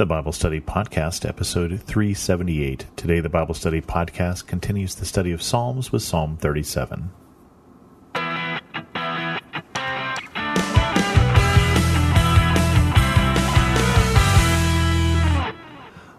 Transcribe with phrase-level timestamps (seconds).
[0.00, 2.86] the Bible Study Podcast, episode 378.
[2.96, 7.10] Today, the Bible Study Podcast continues the study of Psalms with Psalm 37.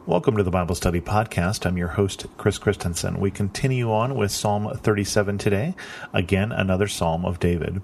[0.05, 1.65] Welcome to the Bible Study Podcast.
[1.65, 3.19] I'm your host, Chris Christensen.
[3.19, 5.73] We continue on with Psalm 37 today.
[6.13, 7.81] Again, another Psalm of David.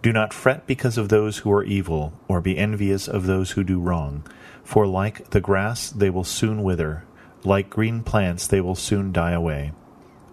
[0.00, 3.64] Do not fret because of those who are evil, or be envious of those who
[3.64, 4.24] do wrong.
[4.62, 7.04] For like the grass, they will soon wither.
[7.42, 9.72] Like green plants, they will soon die away.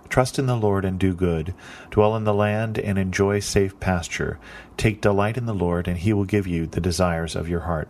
[0.08, 1.56] Trust in the Lord and do good.
[1.90, 4.38] Dwell in the land and enjoy safe pasture.
[4.78, 7.90] Take delight in the Lord, and he will give you the desires of your heart.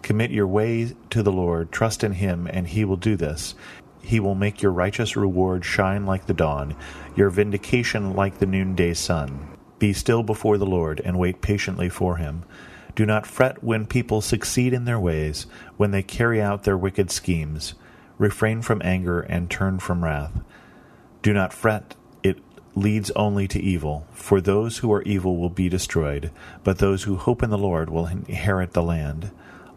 [0.00, 3.54] Commit your way to the Lord, trust in him, and he will do this.
[4.00, 6.74] He will make your righteous reward shine like the dawn,
[7.16, 9.55] your vindication like the noonday sun.
[9.78, 12.44] Be still before the Lord, and wait patiently for him.
[12.94, 17.10] Do not fret when people succeed in their ways, when they carry out their wicked
[17.10, 17.74] schemes.
[18.16, 20.40] Refrain from anger and turn from wrath.
[21.20, 22.38] Do not fret, it
[22.74, 24.06] leads only to evil.
[24.12, 26.30] For those who are evil will be destroyed,
[26.64, 29.30] but those who hope in the Lord will inherit the land.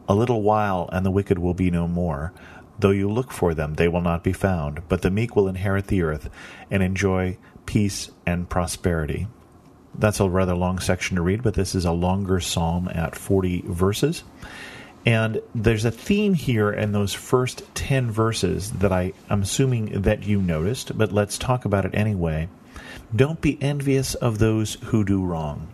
[0.07, 2.31] A little while, and the wicked will be no more.
[2.79, 5.87] Though you look for them, they will not be found, but the meek will inherit
[5.87, 6.29] the earth
[6.71, 9.27] and enjoy peace and prosperity.
[9.95, 13.63] That's a rather long section to read, but this is a longer psalm at 40
[13.65, 14.23] verses.
[15.05, 20.23] And there's a theme here in those first 10 verses that I, am assuming that
[20.23, 22.49] you noticed, but let's talk about it anyway.
[23.15, 25.67] Don't be envious of those who do wrong.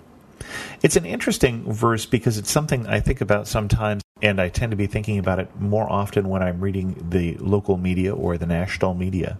[0.83, 4.77] It's an interesting verse because it's something I think about sometimes, and I tend to
[4.77, 8.93] be thinking about it more often when I'm reading the local media or the national
[8.93, 9.37] media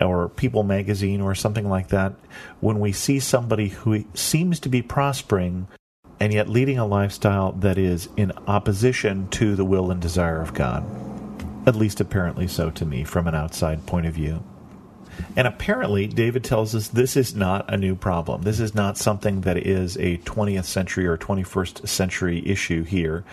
[0.00, 2.14] or People magazine or something like that.
[2.60, 5.66] When we see somebody who seems to be prospering
[6.20, 10.54] and yet leading a lifestyle that is in opposition to the will and desire of
[10.54, 10.84] God.
[11.66, 14.44] At least apparently so to me from an outside point of view.
[15.34, 18.42] And apparently, David tells us this is not a new problem.
[18.42, 23.24] This is not something that is a 20th century or 21st century issue here.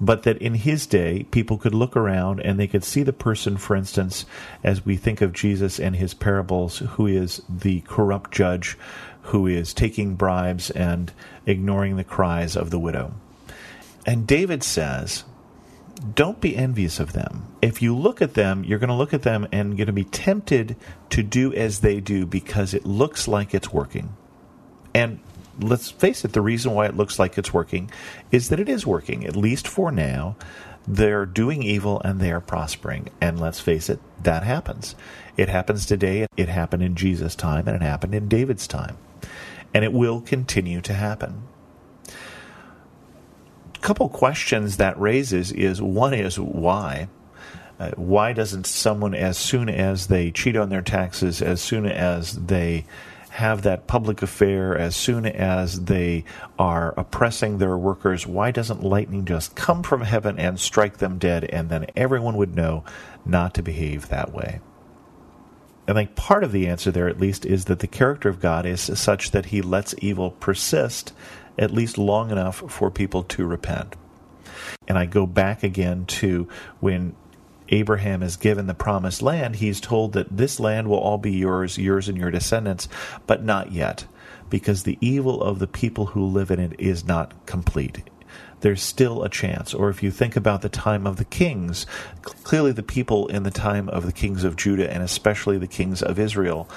[0.00, 3.56] But that in his day, people could look around and they could see the person,
[3.56, 4.26] for instance,
[4.62, 8.76] as we think of Jesus and his parables, who is the corrupt judge
[9.22, 11.12] who is taking bribes and
[11.46, 13.12] ignoring the cries of the widow.
[14.06, 15.24] And David says,
[16.14, 17.44] don't be envious of them.
[17.60, 19.92] If you look at them, you're going to look at them and you're going to
[19.92, 20.76] be tempted
[21.10, 24.16] to do as they do because it looks like it's working.
[24.94, 25.20] And
[25.60, 27.90] let's face it, the reason why it looks like it's working
[28.30, 30.36] is that it is working, at least for now.
[30.86, 33.10] They're doing evil and they are prospering.
[33.20, 34.94] And let's face it, that happens.
[35.36, 38.96] It happens today, it happened in Jesus' time, and it happened in David's time.
[39.74, 41.42] And it will continue to happen
[43.76, 47.08] A couple questions that raises is one is why.
[47.78, 52.34] Uh, why doesn't someone, as soon as they cheat on their taxes, as soon as
[52.46, 52.86] they
[53.38, 56.24] have that public affair, as soon as they
[56.58, 61.44] are oppressing their workers, why doesn't lightning just come from heaven and strike them dead,
[61.44, 62.82] and then everyone would know
[63.24, 64.60] not to behave that way?
[65.86, 68.66] I think part of the answer there, at least, is that the character of God
[68.66, 71.12] is such that he lets evil persist
[71.56, 73.94] at least long enough for people to repent.
[74.88, 76.48] And I go back again to
[76.80, 77.14] when
[77.70, 81.78] Abraham is given the promised land, he's told that this land will all be yours,
[81.78, 82.88] yours and your descendants,
[83.26, 84.06] but not yet,
[84.50, 88.02] because the evil of the people who live in it is not complete.
[88.60, 89.72] There's still a chance.
[89.72, 91.86] Or if you think about the time of the kings,
[92.22, 96.02] clearly the people in the time of the kings of Judah and especially the kings
[96.02, 96.68] of Israel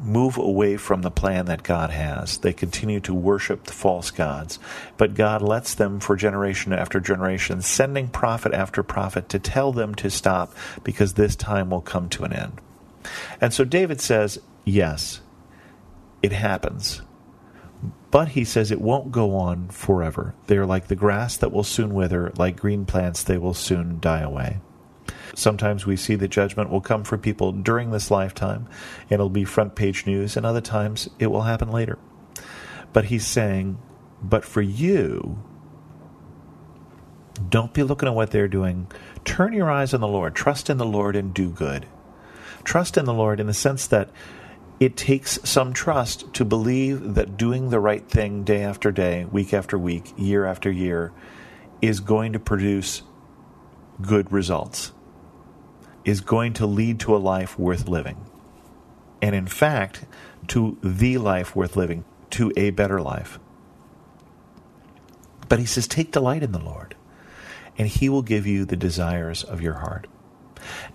[0.00, 2.38] move away from the plan that God has.
[2.38, 4.58] They continue to worship the false gods.
[4.96, 9.94] But God lets them for generation after generation, sending prophet after prophet to tell them
[9.96, 10.54] to stop
[10.84, 12.60] because this time will come to an end.
[13.40, 15.20] And so David says, yes,
[16.22, 17.02] it happens.
[18.10, 20.34] But he says it won't go on forever.
[20.46, 24.00] They are like the grass that will soon wither, like green plants, they will soon
[24.00, 24.60] die away.
[25.34, 28.68] Sometimes we see the judgment will come for people during this lifetime,
[29.02, 31.98] and it'll be front page news, and other times it will happen later.
[32.92, 33.78] But he's saying,
[34.22, 35.42] but for you,
[37.48, 38.90] don't be looking at what they're doing.
[39.24, 40.34] Turn your eyes on the Lord.
[40.34, 41.86] Trust in the Lord and do good.
[42.64, 44.10] Trust in the Lord in the sense that
[44.80, 49.52] it takes some trust to believe that doing the right thing day after day, week
[49.52, 51.12] after week, year after year
[51.80, 53.02] is going to produce
[54.00, 54.92] good results
[56.08, 58.16] is going to lead to a life worth living.
[59.22, 60.06] And in fact,
[60.48, 63.38] to the life worth living, to a better life.
[65.48, 66.96] But he says, take delight in the Lord.
[67.78, 70.06] and he will give you the desires of your heart.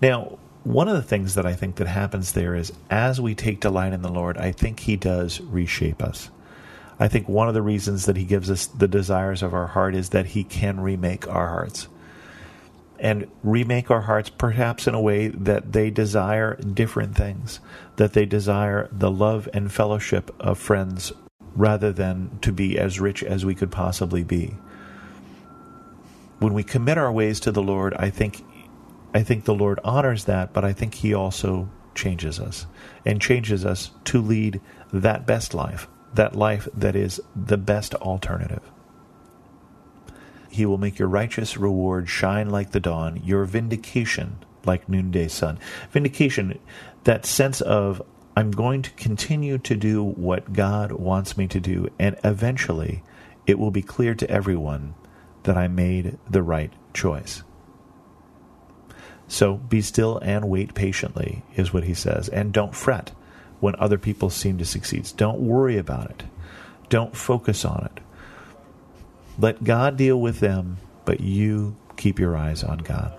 [0.00, 3.60] Now, one of the things that I think that happens there is as we take
[3.60, 6.30] delight in the Lord, I think he does reshape us.
[6.98, 9.94] I think one of the reasons that he gives us the desires of our heart
[9.94, 11.88] is that he can remake our hearts.
[12.98, 17.60] And remake our hearts perhaps in a way that they desire different things,
[17.96, 21.12] that they desire the love and fellowship of friends
[21.56, 24.56] rather than to be as rich as we could possibly be.
[26.38, 28.44] When we commit our ways to the Lord, I think
[29.12, 32.66] I think the Lord honors that, but I think he also changes us
[33.06, 34.60] and changes us to lead
[34.92, 38.62] that best life that life that is the best alternative.
[40.54, 45.58] He will make your righteous reward shine like the dawn, your vindication like noonday sun.
[45.90, 46.60] Vindication,
[47.02, 48.00] that sense of,
[48.36, 53.02] I'm going to continue to do what God wants me to do, and eventually
[53.48, 54.94] it will be clear to everyone
[55.42, 57.42] that I made the right choice.
[59.26, 63.10] So be still and wait patiently, is what he says, and don't fret
[63.58, 65.10] when other people seem to succeed.
[65.16, 66.22] Don't worry about it.
[66.90, 68.03] Don't focus on it.
[69.38, 73.12] Let God deal with them, but you keep your eyes on God.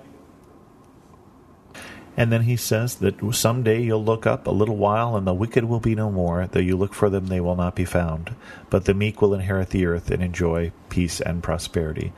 [2.18, 5.66] And then he says that someday you'll look up a little while and the wicked
[5.66, 6.48] will be no more.
[6.48, 8.34] Though you look for them, they will not be found.
[8.70, 12.14] But the meek will inherit the earth and enjoy peace and prosperity.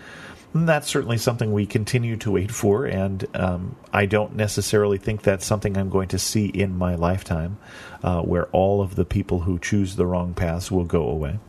[0.53, 5.21] And that's certainly something we continue to wait for, and um, I don't necessarily think
[5.21, 7.57] that's something I'm going to see in my lifetime,
[8.01, 11.39] uh, where all of the people who choose the wrong paths will go away.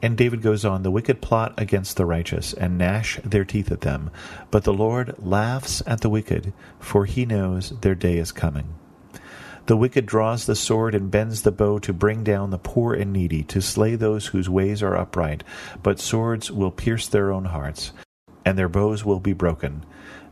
[0.00, 3.80] And David goes on, The wicked plot against the righteous, and gnash their teeth at
[3.80, 4.10] them.
[4.50, 8.74] But the Lord laughs at the wicked, for he knows their day is coming.
[9.66, 13.12] The wicked draws the sword and bends the bow to bring down the poor and
[13.12, 15.44] needy, to slay those whose ways are upright.
[15.82, 17.92] But swords will pierce their own hearts,
[18.46, 19.84] and their bows will be broken.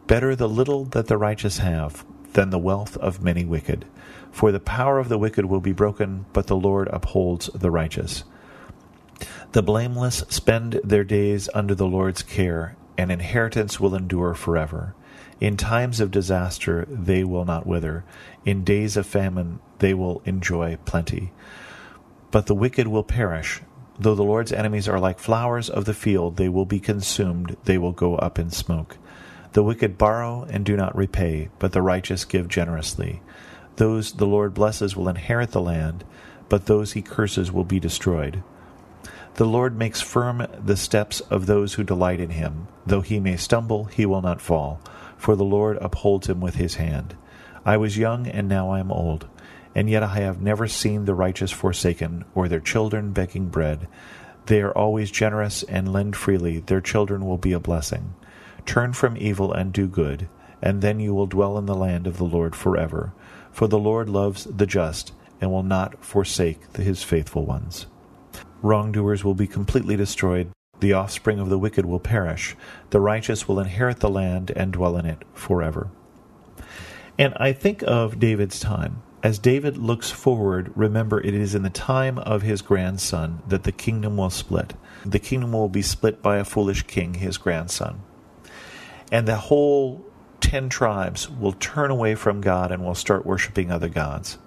[0.07, 3.85] Better the little that the righteous have than the wealth of many wicked.
[4.31, 8.25] For the power of the wicked will be broken, but the Lord upholds the righteous.
[9.53, 14.95] The blameless spend their days under the Lord's care, and inheritance will endure forever.
[15.41, 18.05] In times of disaster they will not wither.
[18.45, 21.33] In days of famine they will enjoy plenty.
[22.31, 23.61] But the wicked will perish.
[23.99, 27.79] Though the Lord's enemies are like flowers of the field, they will be consumed, they
[27.79, 28.99] will go up in smoke.
[29.53, 33.23] The wicked borrow and do not repay, but the righteous give generously.
[33.77, 36.05] Those the Lord blesses will inherit the land,
[36.49, 38.43] but those he curses will be destroyed.
[39.37, 42.69] The Lord makes firm the steps of those who delight in him.
[42.87, 44.81] Though he may stumble, he will not fall
[45.17, 47.17] for the Lord upholds him with his hand.
[47.65, 49.27] I was young, and now I am old,
[49.75, 53.89] and yet I have never seen the righteous forsaken, or their children begging bread.
[54.47, 58.15] They are always generous and lend freely, their children will be a blessing.
[58.65, 60.29] Turn from evil and do good,
[60.63, 63.13] and then you will dwell in the land of the Lord forever.
[63.51, 67.87] For the Lord loves the just, and will not forsake his faithful ones.
[68.67, 72.57] Wrongdoers will be completely destroyed, the offspring of the wicked will perish.
[72.91, 75.89] The righteous will inherit the land and dwell in it forever.
[77.17, 79.05] And I think of David's time.
[79.23, 83.71] As David looks forward, remember it is in the time of his grandson that the
[83.71, 84.75] kingdom will split.
[85.05, 88.03] The kingdom will be split by a foolish king, his grandson.
[89.13, 90.05] And the whole
[90.41, 94.39] ten tribes will turn away from God and will start worshiping other gods.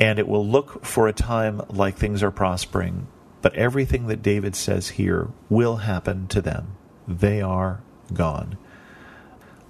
[0.00, 3.08] And it will look for a time like things are prospering,
[3.42, 6.76] but everything that David says here will happen to them.
[7.06, 7.80] They are
[8.12, 8.56] gone.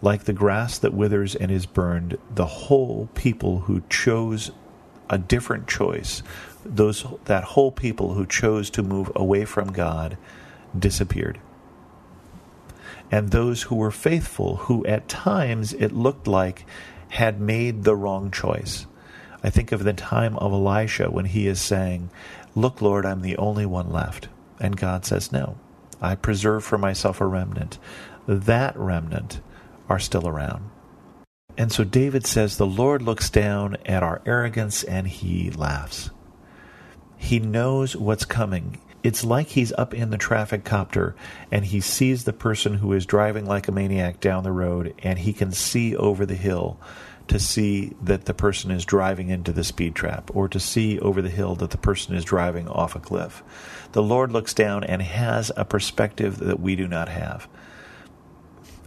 [0.03, 4.51] Like the grass that withers and is burned, the whole people who chose
[5.11, 6.23] a different choice,
[6.65, 10.19] those that whole people who chose to move away from God
[10.79, 11.41] disappeared.
[13.11, 16.67] And those who were faithful, who at times it looked like
[17.11, 18.87] had made the wrong choice.
[19.43, 22.11] I think of the time of Elisha when he is saying,
[22.55, 24.29] Look, Lord, I'm the only one left.
[24.61, 25.57] And God says, No,
[26.01, 27.79] I preserve for myself a remnant.
[28.27, 29.41] That remnant
[29.89, 30.71] are still around.
[31.57, 36.11] And so David says, The Lord looks down at our arrogance and he laughs.
[37.17, 38.79] He knows what's coming.
[39.03, 41.15] It's like he's up in the traffic copter
[41.51, 45.19] and he sees the person who is driving like a maniac down the road and
[45.19, 46.79] he can see over the hill
[47.29, 51.23] to see that the person is driving into the speed trap or to see over
[51.23, 53.43] the hill that the person is driving off a cliff.
[53.93, 57.49] The Lord looks down and has a perspective that we do not have.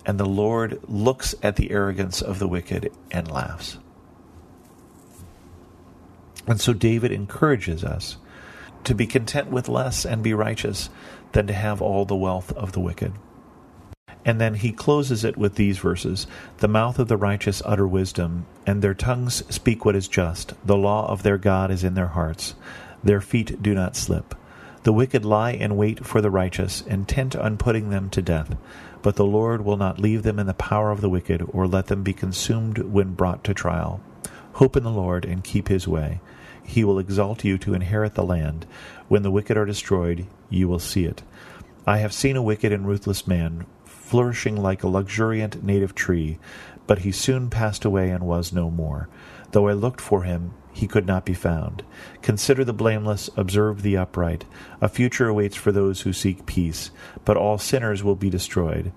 [0.06, 3.78] And the Lord looks at the arrogance of the wicked and laughs.
[6.48, 8.18] And so David encourages us
[8.84, 10.90] to be content with less and be righteous
[11.34, 13.14] than to have all the wealth of the wicked.
[14.24, 18.46] And then he closes it with these verses The mouth of the righteous utter wisdom,
[18.68, 20.54] and their tongues speak what is just.
[20.66, 22.56] The law of their God is in their hearts.
[23.04, 24.36] Their feet do not slip.
[24.84, 28.56] The wicked lie in wait for the righteous, intent on putting them to death.
[29.01, 31.88] But the Lord will not leave them in the power of the wicked, or let
[31.88, 34.01] them be consumed when brought to trial.
[34.54, 36.20] Hope in the Lord and keep his way.
[36.63, 38.66] He will exalt you to inherit the land.
[39.08, 41.24] When the wicked are destroyed, you will see it.
[41.86, 43.66] I have seen a wicked and ruthless man
[44.12, 46.38] flourishing like a luxuriant native tree,
[46.86, 49.08] but he soon passed away and was no more.
[49.53, 51.82] Though I looked for him, he could not be found.
[52.22, 54.44] Consider the blameless, observe the upright.
[54.82, 56.91] A future awaits for those who seek peace,
[57.24, 58.91] but all sinners will be destroyed.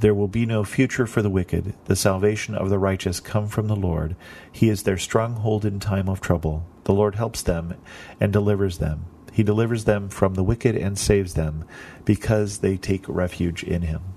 [0.00, 1.74] There will be no future for the wicked.
[1.84, 4.16] The salvation of the righteous come from the Lord.
[4.50, 6.64] He is their stronghold in time of trouble.
[6.84, 7.74] The Lord helps them
[8.18, 9.04] and delivers them.
[9.30, 11.66] He delivers them from the wicked and saves them,
[12.06, 14.14] because they take refuge in him.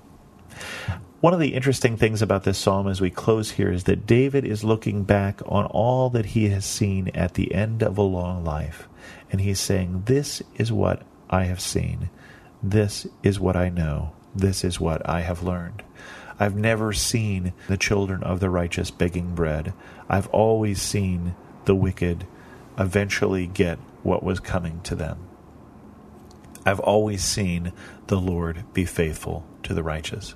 [1.20, 4.44] One of the interesting things about this psalm as we close here is that David
[4.44, 8.44] is looking back on all that he has seen at the end of a long
[8.44, 8.88] life.
[9.30, 12.10] And he's saying, This is what I have seen.
[12.60, 14.14] This is what I know.
[14.34, 15.82] This is what I have learned.
[16.40, 19.74] I've never seen the children of the righteous begging bread.
[20.08, 22.26] I've always seen the wicked
[22.78, 25.18] eventually get what was coming to them.
[26.66, 27.72] I've always seen
[28.08, 30.34] the Lord be faithful to the righteous.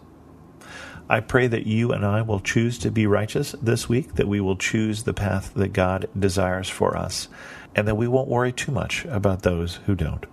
[1.09, 4.41] I pray that you and I will choose to be righteous this week, that we
[4.41, 7.29] will choose the path that God desires for us,
[7.75, 10.27] and that we won't worry too much about those who don't.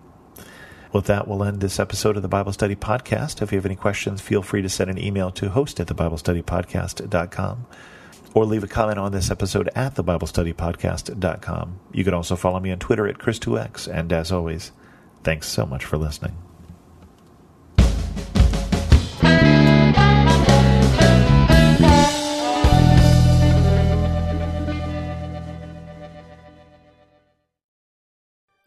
[0.91, 3.41] With that, we'll end this episode of the Bible Study Podcast.
[3.41, 7.65] If you have any questions, feel free to send an email to host at thebiblestudypodcast.com
[8.35, 11.79] or leave a comment on this episode at thebiblestudypodcast.com.
[11.91, 13.91] You can also follow me on Twitter at Chris2X.
[13.91, 14.71] And as always,
[15.23, 16.35] thanks so much for listening.